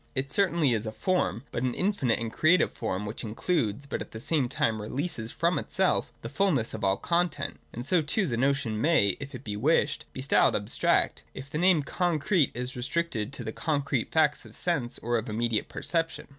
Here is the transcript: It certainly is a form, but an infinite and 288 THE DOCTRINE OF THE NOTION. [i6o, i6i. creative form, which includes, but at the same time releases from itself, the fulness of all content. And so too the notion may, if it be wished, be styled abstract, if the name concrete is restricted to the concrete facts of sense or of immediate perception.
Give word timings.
It 0.15 0.31
certainly 0.33 0.73
is 0.73 0.87
a 0.87 0.91
form, 0.91 1.43
but 1.51 1.61
an 1.61 1.75
infinite 1.75 2.17
and 2.19 2.31
288 2.31 2.31
THE 2.31 2.31
DOCTRINE 2.31 2.31
OF 2.33 2.33
THE 2.33 2.39
NOTION. 2.41 2.41
[i6o, 2.41 2.41
i6i. 2.41 2.41
creative 2.41 2.73
form, 2.73 3.05
which 3.05 3.23
includes, 3.69 3.85
but 3.85 4.01
at 4.01 4.11
the 4.11 4.19
same 4.19 4.49
time 4.49 4.81
releases 4.81 5.31
from 5.31 5.59
itself, 5.59 6.11
the 6.23 6.29
fulness 6.29 6.73
of 6.73 6.83
all 6.83 6.97
content. 6.97 7.59
And 7.71 7.85
so 7.85 8.01
too 8.01 8.25
the 8.25 8.35
notion 8.35 8.81
may, 8.81 9.09
if 9.19 9.35
it 9.35 9.43
be 9.43 9.55
wished, 9.55 10.05
be 10.11 10.23
styled 10.23 10.55
abstract, 10.55 11.21
if 11.35 11.51
the 11.51 11.59
name 11.59 11.83
concrete 11.83 12.49
is 12.55 12.75
restricted 12.75 13.31
to 13.33 13.43
the 13.43 13.53
concrete 13.53 14.11
facts 14.11 14.43
of 14.43 14.55
sense 14.55 14.97
or 14.97 15.19
of 15.19 15.29
immediate 15.29 15.69
perception. 15.69 16.29